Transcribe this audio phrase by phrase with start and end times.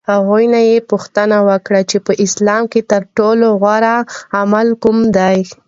[0.11, 3.95] هغوی نه یې پوښتنه وکړه چې په اسلام کې ترټولو غوره
[4.39, 5.39] عمل کوم دی؟